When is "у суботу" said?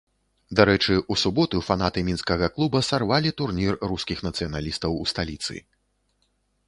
1.15-1.59